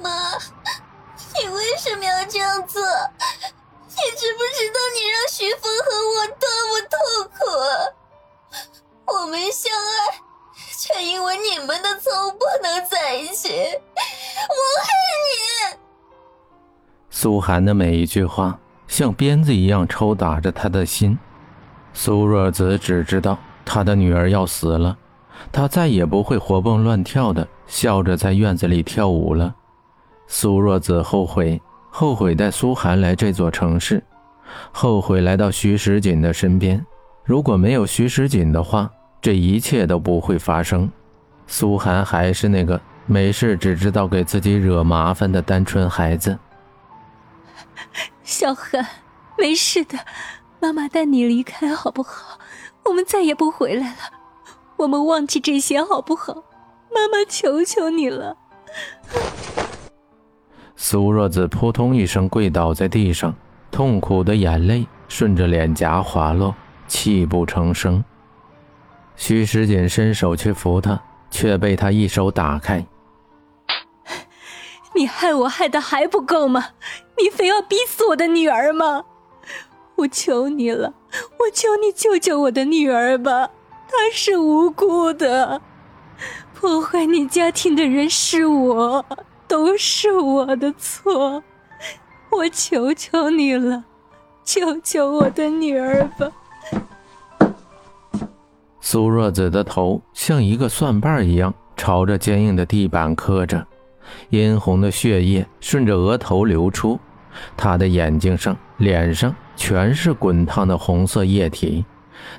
[0.00, 0.38] 妈，
[1.40, 2.82] 你为什么要这样做？
[3.94, 6.96] 你知不知道你让徐峰和我多么痛
[7.38, 7.70] 苦啊？
[9.06, 10.20] 我们相爱，
[10.78, 14.88] 却因为你们的错误不能在一起，我恨
[15.28, 15.78] 你！
[17.10, 21.18] 苏寒的每一句话像鞭子一样抽打着他的心。
[21.92, 24.96] 苏若子只知道他的女儿要死了，
[25.52, 29.54] 她再也不会活蹦乱跳的笑着在院子里跳舞了。
[30.26, 34.02] 苏若子后悔，后悔带苏寒来这座城市，
[34.70, 36.84] 后悔来到徐时锦的身边。
[37.24, 38.90] 如果没有徐时锦的话，
[39.20, 40.90] 这一切都不会发生。
[41.46, 46.38] 苏寒还是那个没事只知道给自己惹麻烦的单纯孩子。
[48.22, 48.86] 小寒，
[49.36, 49.98] 没事的。
[50.60, 52.38] 妈妈带你离开好不好？
[52.84, 53.96] 我们再也不回来了，
[54.76, 56.44] 我们忘记这些好不好？
[56.94, 58.36] 妈妈求求你了。
[60.92, 63.34] 苏若子扑通一声跪倒在地上，
[63.70, 66.54] 痛苦的眼泪顺着脸颊滑落，
[66.86, 68.04] 泣不成声。
[69.16, 72.84] 徐时锦伸手去扶她，却被她一手打开。
[74.94, 76.62] 你害我害的还不够吗？
[77.16, 79.04] 你非要逼死我的女儿吗？
[79.96, 80.92] 我求你了，
[81.40, 83.48] 我求你救救我的女儿吧，
[83.88, 85.62] 她是无辜的，
[86.52, 89.06] 破坏你家庭的人是我，
[89.52, 91.44] 都是我的错，
[92.30, 93.84] 我求求你了，
[94.42, 96.32] 救救我的女儿吧。
[98.80, 103.66] 苏若子的头像一个蒜瓣一样朝着坚硬的地板磕着，
[104.30, 106.98] 殷红的血液顺着额头流出，
[107.54, 109.34] 她的眼睛上、脸上。
[109.54, 111.84] 全是滚烫的红色液体，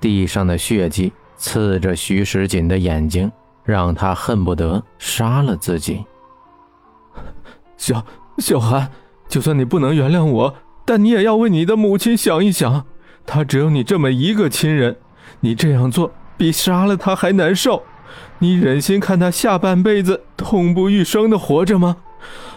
[0.00, 3.30] 地上的血迹刺着徐时锦的眼睛，
[3.62, 6.04] 让他恨不得杀了自己。
[7.76, 8.04] 小
[8.38, 8.90] 小韩，
[9.28, 12.86] 就算你不能原谅我，但你也要为你的母亲想一想，
[13.24, 14.96] 她只有你这么一个亲人，
[15.40, 17.82] 你这样做比杀了她还难受。
[18.38, 21.96] 你忍心看她下半辈子痛不欲生的活着吗？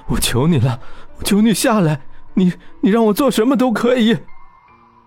[0.07, 0.79] 我求你了，
[1.17, 2.01] 我求你下来，
[2.33, 4.17] 你你让我做什么都可以。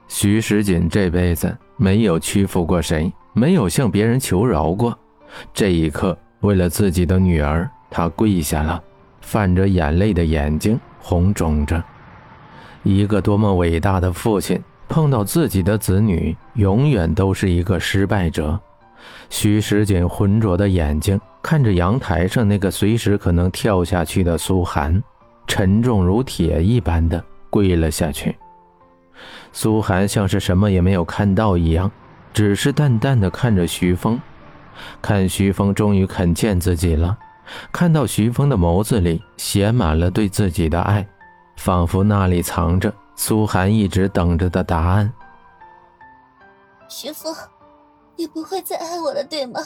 [0.09, 4.97] 徐时锦这辈子没有屈服过谁，没有向别人求饶过。
[5.55, 8.83] 这一刻，为了自己的女儿，他跪下了，
[9.23, 11.83] 泛着眼泪的眼睛红肿着。
[12.83, 18.61] 一个多么伟大的父亲，碰到自己的子女，永远都是一个失败者。
[19.31, 25.03] 徐时锦浑浊的眼睛看着阳台上那个随时可能跳下去的苏寒，
[25.47, 28.37] 沉重如铁一般的跪了下去。
[29.53, 31.91] 苏寒像是什么也没有看到一样，
[32.33, 34.21] 只是淡淡的看着徐峰，
[35.01, 37.17] 看徐峰终于肯见自己了，
[37.73, 41.07] 看到徐峰的眸子里写满了对自己的爱，
[41.57, 45.13] 仿佛那里藏着苏寒一直等着的答案。
[46.89, 47.35] 徐峰，
[48.17, 49.61] 你不会再爱我了，对吗？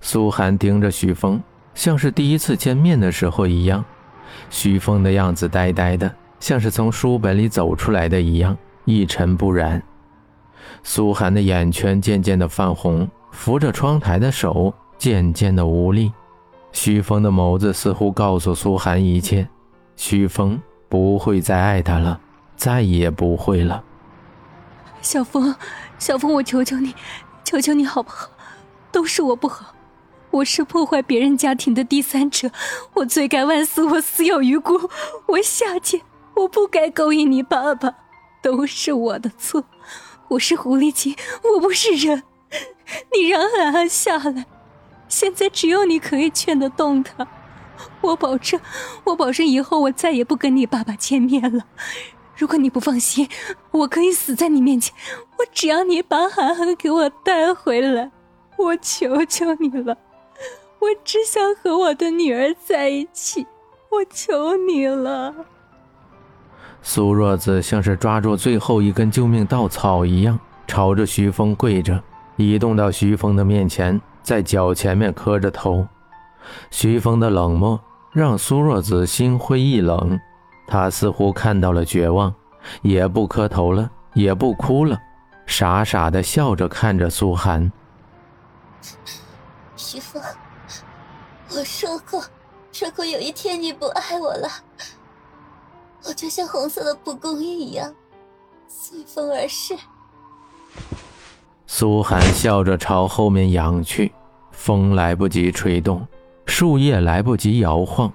[0.00, 1.40] 苏寒盯着徐峰，
[1.74, 3.84] 像是第一次见面的时候一样，
[4.50, 8.56] 徐峰的样子呆呆的，像是从书本里走出来的一样。
[8.86, 9.82] 一尘不染，
[10.82, 16.12] 苏寒的眼圈渐渐的泛红，扶着窗台的手渐渐的无力。
[16.74, 19.48] 徐峰的眸子似乎告诉苏寒一切，
[19.96, 22.20] 徐峰不会再爱他了，
[22.56, 23.82] 再也不会了。
[25.00, 25.54] 小峰，
[25.98, 26.92] 小峰，我求求你，
[27.44, 28.28] 求求你好不好？
[28.90, 29.72] 都是我不好，
[30.32, 32.50] 我是破坏别人家庭的第三者，
[32.94, 34.90] 我罪该万死，我死有余辜，
[35.26, 36.00] 我下贱，
[36.34, 37.94] 我不该勾引你爸爸。
[38.42, 39.64] 都是我的错，
[40.28, 41.16] 我是狐狸精，
[41.54, 42.24] 我不是人。
[43.14, 44.44] 你让安安下来，
[45.14, 47.24] 现在只有你可以劝得动他。
[48.00, 48.60] 我保证，
[49.04, 51.62] 我保证以后我再也不跟你爸爸见面了。
[52.36, 53.28] 如果你不放心，
[53.70, 54.92] 我可以死在你面前，
[55.38, 58.10] 我只要你把涵涵给我带回来。
[58.56, 59.96] 我求求你了，
[60.80, 63.46] 我只想和我的女儿在一起，
[63.90, 65.32] 我求你了。
[66.82, 72.02] 苏若子像是抓住最后一根救命稻草一样，朝着徐峰跪着，
[72.36, 75.86] 移动到徐峰的面前，在脚前面磕着头。
[76.70, 77.80] 徐峰的冷漠
[78.10, 80.18] 让苏若子心灰意冷，
[80.66, 82.34] 他似乎看到了绝望，
[82.82, 84.98] 也不磕头了，也不哭了，
[85.46, 87.70] 傻傻的笑着看着苏寒。
[89.76, 90.22] 徐峰，
[91.50, 92.24] 我说过，
[92.80, 94.48] 如果有一天你不爱我了。
[96.06, 97.94] 我就像红色的蒲公英一样，
[98.68, 99.74] 随风而逝。
[101.76, 104.12] 苏寒笑着朝后面仰去，
[104.52, 106.06] 风来不及吹动，
[106.46, 108.12] 树叶来不及摇晃。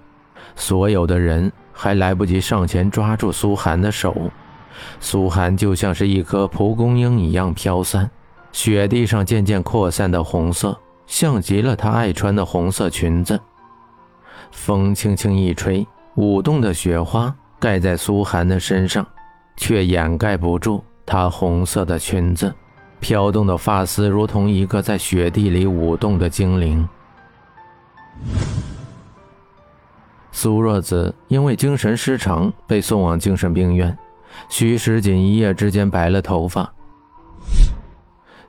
[0.55, 4.15] 所有的人还来不及上前抓住苏寒的手，
[5.01, 8.09] 苏寒就像是一颗蒲公英一样飘散，
[8.53, 13.37] 雪地上渐渐扩散的红色，像极了她爱穿的红色裙子。
[14.51, 15.85] 风轻轻一吹，
[16.15, 19.05] 舞动的雪花盖在苏寒的身上，
[19.57, 22.55] 却掩盖不住她红色的裙子。
[22.99, 26.87] 飘动的发丝如同一个在雪地里舞动的精灵。
[30.31, 33.97] 苏若子因为精神失常被送往精神病院，
[34.49, 36.71] 徐时锦一夜之间白了头发。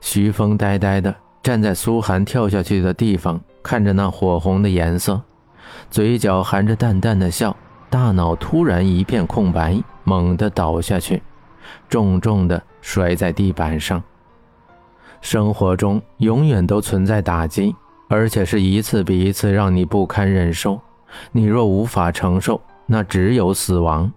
[0.01, 5.21] 徐峰呆呆的站在苏寒跳下去的地方，看着那火红的颜色，
[5.91, 7.57] 嘴角含着淡淡的笑，
[7.89, 11.23] 大脑突然一片空白，猛地倒下去，
[11.89, 14.03] 重重的摔在地板上。
[15.21, 17.75] 生活中永远都存在打击，
[18.09, 20.81] 而且是一次比一次让你不堪忍受。
[21.33, 24.11] 你若无法承受，那只有死亡。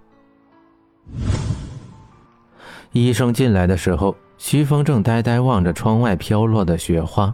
[2.91, 7.33] 医生进来的时候，徐峰正呆呆望着窗外飘落的雪花。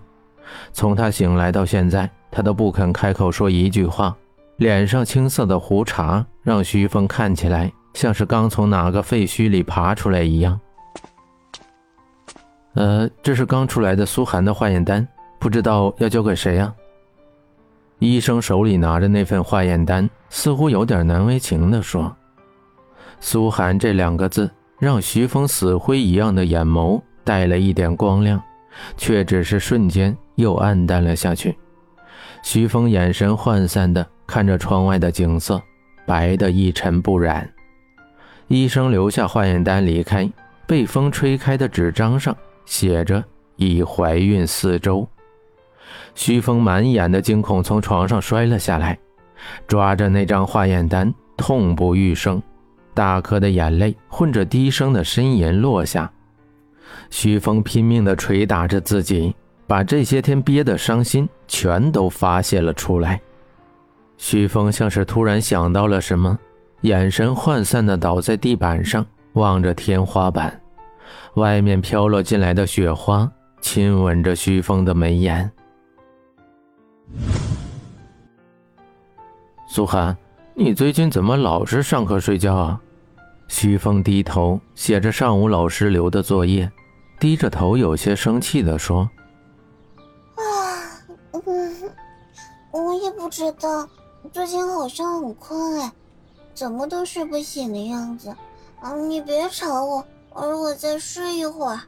[0.71, 4.15] 从他醒来到现在，他都不肯开口说一句话。
[4.57, 10.59] 脸上青涩的胡茬让徐峰看起来像是刚从哪个废墟里爬出来一样。
[12.75, 15.05] 呃，这是刚出来的苏寒的化验单，
[15.39, 16.73] 不知道要交给谁呀？
[17.97, 22.15] 医生手里拿着那份化验单，似乎有点难为情地说
[23.19, 24.49] ：“苏寒这两个字，
[24.79, 28.41] 让徐峰死灰一样的眼眸带了一点光亮，
[28.95, 31.57] 却只是瞬间又暗淡了下去。”
[32.41, 35.61] 徐峰眼神涣散地看着窗外的景色，
[36.05, 37.49] 白的一尘不染。
[38.47, 40.31] 医生留下化验单离开，
[40.65, 42.33] 被风吹开的纸张上。
[42.69, 43.21] 写着
[43.55, 45.05] 已怀孕四周，
[46.13, 48.97] 徐峰满眼的惊恐，从床上摔了下来，
[49.67, 52.39] 抓着那张化验单，痛不欲生，
[52.93, 56.09] 大颗的眼泪混着低声的呻吟落下。
[57.09, 63.19] 徐峰拼命地捶打着自己，把这些天憋的伤心全都发泄了出来。
[64.19, 66.37] 徐峰像是突然想到了什么，
[66.81, 70.61] 眼神涣散地倒在地板上，望着天花板。
[71.35, 75.51] 外面飘落进来的雪花亲吻着徐峰的眉眼。
[79.67, 80.17] 苏寒，
[80.53, 82.81] 你最近怎么老是上课睡觉啊？
[83.47, 86.71] 徐峰低头写着上午老师留的作业，
[87.19, 89.09] 低着头有些生气的说
[90.37, 90.41] ：“啊，
[91.31, 91.91] 嗯，
[92.71, 93.87] 我也不知道，
[94.31, 95.91] 最近好像很困哎，
[96.53, 98.29] 怎么都睡不醒的样子。
[98.81, 101.79] 啊，你别吵我。”而我再睡一会儿。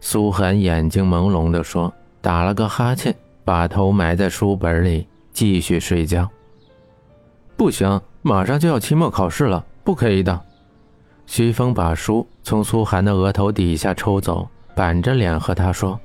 [0.00, 3.14] 苏寒眼睛朦胧地说，打了个哈欠，
[3.44, 6.28] 把头埋在书本里，继续睡觉。
[7.56, 10.40] 不行，马上就要期末考试了，不可以的。
[11.26, 16.00] 徐峰把书从苏寒的额头底下抽走，板着脸和他说：“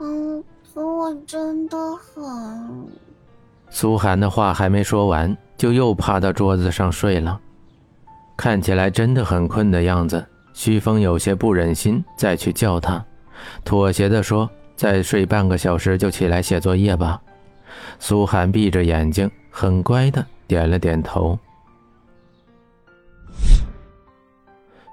[0.00, 0.42] 嗯，
[0.74, 2.86] 可我真的很……”
[3.70, 7.40] 苏寒的话还没说完，就又趴到桌子上睡了。
[8.38, 10.24] 看起来真的很困的样子，
[10.54, 13.04] 徐峰有些不忍心再去叫他，
[13.64, 17.20] 妥协的说：“再睡半个小时就起来写作业吧。”
[17.98, 21.36] 苏寒闭着眼睛，很乖的点了点头。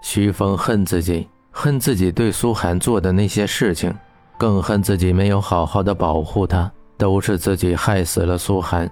[0.01, 3.93] 徐峰恨自己，恨自己对苏寒做的那些事情，
[4.39, 8.89] 更恨自己没有好好的保护他，都是自己害死了苏寒。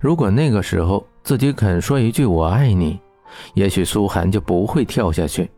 [0.00, 3.00] 如果那个时候自己肯说一句“我爱你”，
[3.54, 5.50] 也许苏寒就不会跳下去。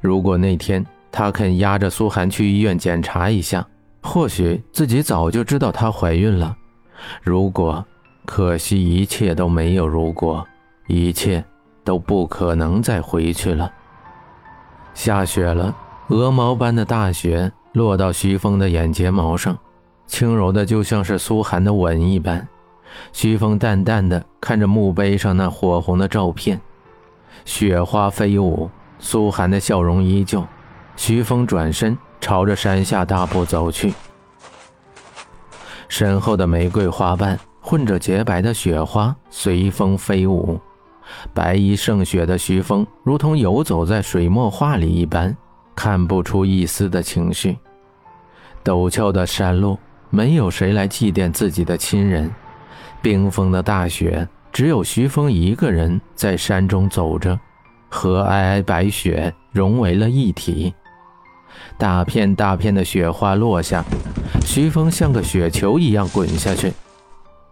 [0.00, 3.66] 如果那天他肯压着苏寒去医院检查一下，
[4.02, 6.56] 或许自己早就知道她怀孕了。
[7.22, 7.84] 如果，
[8.24, 10.46] 可惜一切都没有如果，
[10.86, 11.44] 一切
[11.84, 13.70] 都不可能再回去了。
[14.94, 15.74] 下雪了，
[16.08, 19.56] 鹅毛般的大雪落到徐峰的眼睫毛上，
[20.06, 22.46] 轻柔的就像是苏寒的吻一般。
[23.12, 26.60] 徐峰淡淡的看着墓碑上那火红的照片。
[27.44, 30.44] 雪花飞舞，苏寒的笑容依旧。
[30.96, 33.92] 徐峰转身朝着山下大步走去，
[35.88, 40.58] 身后的玫瑰花瓣混着洁白的雪花随风飞舞。
[41.32, 45.36] 白衣胜雪的徐峰如同游走在水墨画里一般，
[45.74, 47.58] 看不出一丝的情绪。
[48.64, 49.78] 陡峭的山路，
[50.10, 52.28] 没有谁来祭奠自己的亲人。
[53.00, 54.26] 冰封的大雪。
[54.52, 57.38] 只有徐峰一个人在山中走着，
[57.88, 60.74] 和皑皑白雪融为了一体。
[61.78, 63.84] 大片大片的雪花落下，
[64.44, 66.72] 徐峰像个雪球一样滚下去。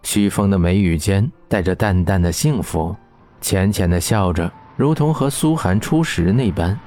[0.03, 2.95] 徐峰的眉宇间带着淡淡的幸福，
[3.41, 6.79] 浅浅的笑着，如同和苏寒初时那般。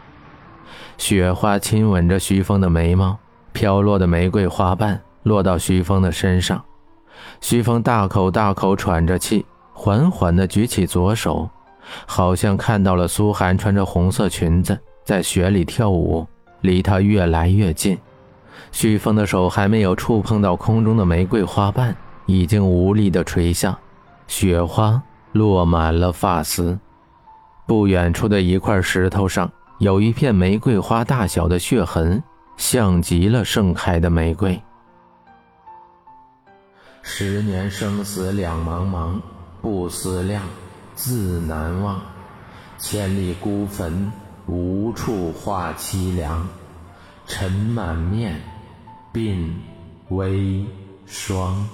[0.97, 3.17] 雪花亲吻着徐峰的眉毛，
[3.53, 6.63] 飘落的玫瑰花瓣落到徐峰的身上。
[7.41, 9.45] 徐峰大口大口喘着气，
[9.79, 11.47] 缓缓地举起左手，
[12.07, 16.25] 好像看到了苏寒穿着红色裙子在雪里跳舞，
[16.61, 17.95] 离他越来越近。
[18.71, 23.77] 旭峰的手还没有触碰到空中的玫瑰花瓣，已经无力地垂下，
[24.25, 24.99] 雪花
[25.31, 26.77] 落满了发丝。
[27.67, 32.21] 不远处的一块石头上有一片玫瑰花大小的血痕，
[32.57, 34.59] 像极了盛开的玫瑰。
[37.03, 39.21] 十年生死两茫茫，
[39.61, 40.43] 不思量，
[40.95, 42.01] 自难忘。
[42.77, 44.11] 千里孤坟，
[44.45, 46.47] 无处话凄凉。
[47.25, 48.41] 尘满面，
[49.13, 49.49] 鬓
[50.09, 50.65] 微
[51.05, 51.67] 霜。